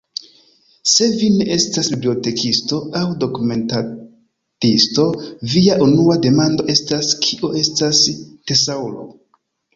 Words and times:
Se 0.91 1.07
vi 1.17 1.27
ne 1.33 1.45
estas 1.55 1.89
bibliotekisto 1.93 2.79
aŭ 3.01 3.03
dokumentadisto, 3.25 5.07
via 5.53 5.77
unua 5.87 6.17
demando 6.27 6.67
estas, 6.77 7.13
kio 7.29 7.53
estas 7.63 8.03
tesaŭro. 8.51 9.09